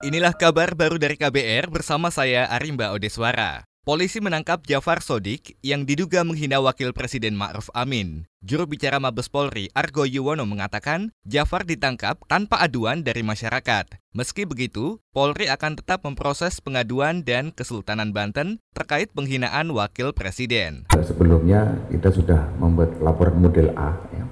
[0.00, 3.68] Inilah kabar baru dari KBR bersama saya Arimba Odeswara.
[3.84, 8.24] Polisi menangkap Jafar Sodik yang diduga menghina Wakil Presiden Ma'ruf Amin.
[8.40, 14.00] Juru bicara Mabes Polri Argo Yuwono mengatakan Jafar ditangkap tanpa aduan dari masyarakat.
[14.16, 20.88] Meski begitu, Polri akan tetap memproses pengaduan dan Kesultanan Banten terkait penghinaan Wakil Presiden.
[20.96, 24.24] Sebelumnya kita sudah membuat laporan model A, ya.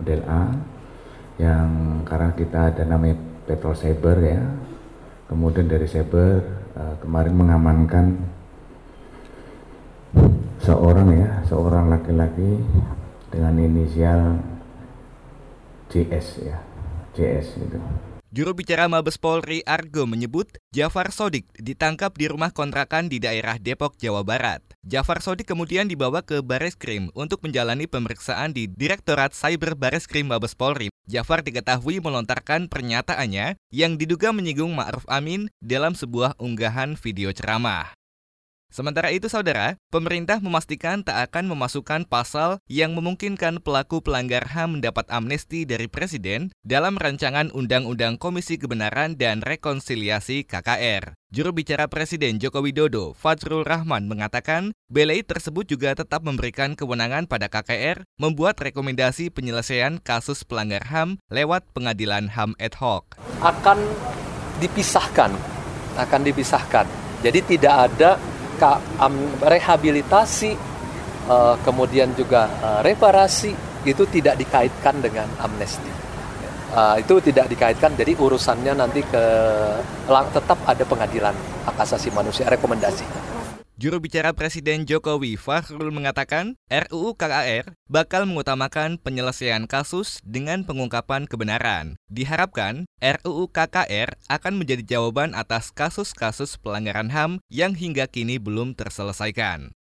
[0.00, 0.42] model A
[1.36, 4.40] yang karena kita ada namanya Petrol Cyber ya,
[5.26, 6.42] kemudian dari cyber
[6.78, 8.06] uh, kemarin mengamankan
[10.62, 12.62] seorang ya seorang laki-laki
[13.30, 14.40] dengan inisial
[15.92, 16.56] JS ya
[17.14, 17.78] JS itu
[18.36, 23.96] Juru bicara Mabes Polri Argo menyebut Jafar Sodik ditangkap di rumah kontrakan di daerah Depok,
[23.96, 24.60] Jawa Barat.
[24.84, 30.28] Jafar Sodik kemudian dibawa ke Baris Krim untuk menjalani pemeriksaan di Direktorat Cyber Baris Krim
[30.28, 30.92] Mabes Polri.
[31.06, 37.95] Jafar diketahui melontarkan pernyataannya yang diduga menyinggung Ma'ruf Amin dalam sebuah unggahan video ceramah.
[38.66, 45.06] Sementara itu, saudara, pemerintah memastikan tak akan memasukkan pasal yang memungkinkan pelaku pelanggar HAM mendapat
[45.06, 51.14] amnesti dari Presiden dalam rancangan Undang-Undang Komisi Kebenaran dan Rekonsiliasi KKR.
[51.26, 57.50] Juru bicara Presiden Joko Widodo, Fajrul Rahman, mengatakan BLI tersebut juga tetap memberikan kewenangan pada
[57.50, 63.18] KKR membuat rekomendasi penyelesaian kasus pelanggar HAM lewat pengadilan HAM ad hoc.
[63.42, 63.78] Akan
[64.62, 65.34] dipisahkan,
[65.98, 66.86] akan dipisahkan.
[67.26, 68.16] Jadi tidak ada
[69.42, 70.52] rehabilitasi,
[71.28, 73.52] uh, kemudian juga uh, reparasi
[73.86, 75.92] itu tidak dikaitkan dengan amnesti.
[76.76, 79.24] Uh, itu tidak dikaitkan, jadi urusannya nanti ke
[80.34, 81.32] tetap ada pengadilan
[81.64, 83.35] hak asasi manusia rekomendasi.
[83.76, 92.00] Juru bicara Presiden Jokowi Fahrul mengatakan RUU KKR bakal mengutamakan penyelesaian kasus dengan pengungkapan kebenaran.
[92.08, 99.76] Diharapkan RUU KKR akan menjadi jawaban atas kasus-kasus pelanggaran HAM yang hingga kini belum terselesaikan.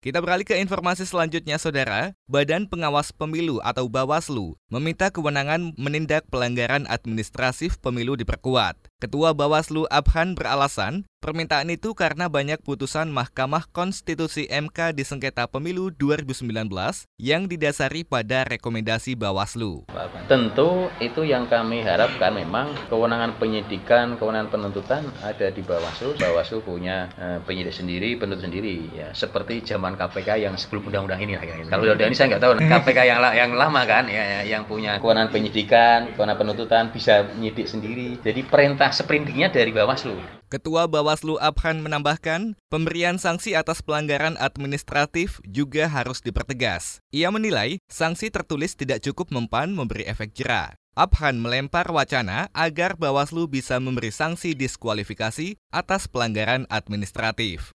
[0.00, 2.16] Kita beralih ke informasi selanjutnya, Saudara.
[2.24, 8.80] Badan Pengawas Pemilu atau Bawaslu meminta kewenangan menindak pelanggaran administratif pemilu diperkuat.
[8.96, 15.92] Ketua Bawaslu Abhan beralasan Permintaan itu karena banyak putusan Mahkamah Konstitusi MK di sengketa pemilu
[15.92, 16.48] 2019
[17.20, 19.84] yang didasari pada rekomendasi Bawaslu.
[20.32, 26.16] Tentu itu yang kami harapkan memang kewenangan penyidikan, kewenangan penuntutan ada di Bawaslu.
[26.16, 31.36] Bawaslu punya eh, penyidik sendiri, penuntut sendiri ya seperti zaman KPK yang sebelum undang-undang ini
[31.36, 34.96] lah Kalau undang-undang ini saya nggak tahu KPK yang yang lama kan ya yang punya
[34.96, 38.16] kewenangan penyidikan, kewenangan penuntutan bisa menyidik sendiri.
[38.24, 40.40] Jadi perintah sprintingnya dari Bawaslu.
[40.50, 41.09] Ketua Bawaslu
[41.42, 47.02] Abhan menambahkan, pemberian sanksi atas pelanggaran administratif juga harus dipertegas.
[47.10, 50.78] Ia menilai sanksi tertulis tidak cukup mempan memberi efek jerah.
[50.94, 57.74] Abhan melempar wacana agar Bawaslu bisa memberi sanksi diskualifikasi atas pelanggaran administratif.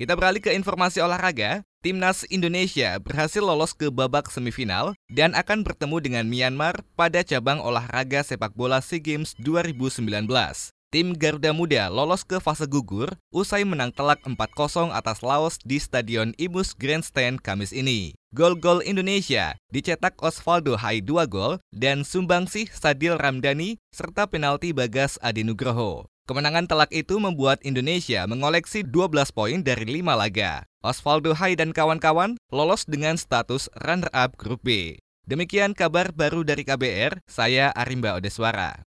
[0.00, 1.60] Kita beralih ke informasi olahraga.
[1.80, 8.20] Timnas Indonesia berhasil lolos ke babak semifinal dan akan bertemu dengan Myanmar pada cabang olahraga
[8.20, 10.28] sepak bola SEA Games 2019.
[10.90, 16.34] Tim Garuda Muda lolos ke fase gugur usai menang telak 4-0 atas Laos di Stadion
[16.34, 18.18] Imus Grandstand Kamis ini.
[18.34, 26.10] Gol-gol Indonesia dicetak Osvaldo Hai 2 gol dan sumbangsih Sadil Ramdhani serta penalti Bagas Adinugroho.
[26.26, 30.66] Kemenangan telak itu membuat Indonesia mengoleksi 12 poin dari 5 laga.
[30.82, 34.98] Osvaldo Hai dan kawan-kawan lolos dengan status runner-up grup B.
[35.30, 38.82] Demikian kabar baru dari KBR, saya Arimba Odeswara.